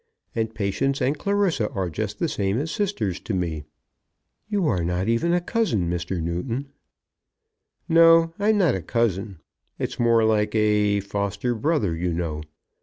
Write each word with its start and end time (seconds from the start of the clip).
And 0.33 0.55
Patience 0.55 0.99
and 0.99 1.15
Clarissa 1.15 1.69
are 1.73 1.87
just 1.91 2.17
the 2.17 2.27
same 2.27 2.57
as 2.57 2.71
sisters 2.71 3.19
to 3.19 3.35
me." 3.35 3.65
"You 4.49 4.65
are 4.65 4.83
not 4.83 5.07
even 5.07 5.31
a 5.31 5.39
cousin, 5.39 5.87
Mr. 5.91 6.19
Newton." 6.19 6.69
"No; 7.87 8.33
I'm 8.39 8.57
not 8.57 8.73
a 8.73 8.81
cousin. 8.81 9.37
It's 9.77 9.99
more 9.99 10.23
like 10.23 10.55
a 10.55 11.01
foster 11.01 11.53
brother, 11.53 11.95
you 11.95 12.13
know. 12.15 12.41